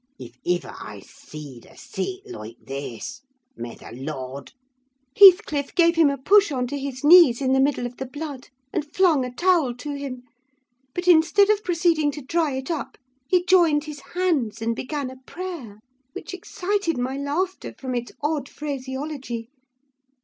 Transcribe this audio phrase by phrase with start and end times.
[0.17, 3.21] 'If iver I seed a seeght loike this!
[3.55, 4.51] May the Lord—'
[5.15, 8.47] "Heathcliff gave him a push on to his knees in the middle of the blood,
[8.73, 10.23] and flung a towel to him;
[10.95, 15.17] but instead of proceeding to dry it up, he joined his hands and began a
[15.27, 15.77] prayer,
[16.13, 19.49] which excited my laughter from its odd phraseology.